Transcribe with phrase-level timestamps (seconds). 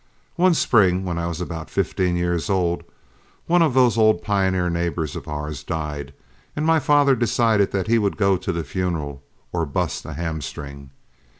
[0.35, 2.83] One spring when I was about fifteen years old,
[3.45, 6.11] one of those old pioneer neighbors of ours died,
[6.55, 9.21] and my father decided that he would go to the funeral
[9.53, 10.89] or burst a hame string.